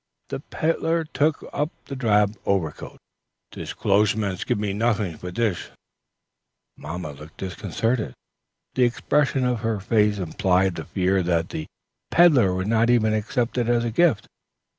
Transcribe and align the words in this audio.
The 0.29 0.39
peddler 0.39 1.03
took 1.03 1.47
up 1.53 1.69
the 1.85 1.95
drab 1.95 2.35
overcoat. 2.47 2.97
"Te 3.51 3.61
closhesman's 3.65 4.43
give 4.45 4.57
noting 4.57 5.15
for 5.19 5.29
dish." 5.29 5.69
Mamma 6.75 7.11
looked 7.11 7.37
disconcerted. 7.37 8.15
The 8.73 8.83
expression 8.83 9.45
of 9.45 9.59
her 9.59 9.79
face 9.79 10.17
implied 10.17 10.73
the 10.73 10.85
fear 10.85 11.21
that 11.21 11.49
the 11.49 11.67
peddler 12.09 12.55
would 12.55 12.65
not 12.65 12.89
even 12.89 13.13
accept 13.13 13.59
it 13.59 13.69
as 13.69 13.85
a 13.85 13.91
gift. 13.91 14.25